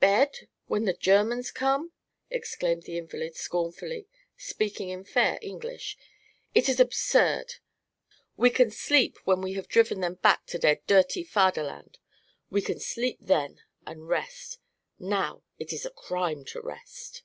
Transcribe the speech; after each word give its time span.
"Bed, 0.00 0.48
when 0.68 0.86
the 0.86 0.94
Germans 0.94 1.50
come?" 1.50 1.92
exclaimed 2.30 2.84
the 2.84 2.96
invalid, 2.96 3.36
scornfully, 3.36 4.06
speaking 4.34 4.88
in 4.88 5.04
fair 5.04 5.38
English. 5.42 5.98
"It 6.54 6.70
is 6.70 6.80
absurd! 6.80 7.56
We 8.38 8.48
can 8.48 8.70
sleep 8.70 9.18
when 9.26 9.42
we 9.42 9.52
have 9.52 9.68
driven 9.68 10.00
them 10.00 10.14
back 10.14 10.46
to 10.46 10.58
their 10.58 10.80
dirty 10.86 11.24
Faderland 11.24 11.98
we 12.48 12.62
can 12.62 12.80
sleep, 12.80 13.18
then, 13.20 13.60
and 13.86 14.08
rest. 14.08 14.60
Now, 14.98 15.42
it 15.58 15.74
is 15.74 15.84
a 15.84 15.90
crime 15.90 16.46
to 16.46 16.62
rest." 16.62 17.22